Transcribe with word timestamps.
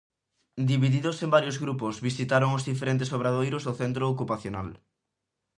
Divididos 0.69 1.17
en 1.23 1.29
varios 1.35 1.57
grupos, 1.63 1.95
visitaron 2.09 2.55
os 2.57 2.65
diferentes 2.71 3.11
obradoiros 3.17 3.65
do 3.67 3.73
centro 3.81 4.03
ocupacional. 4.13 4.69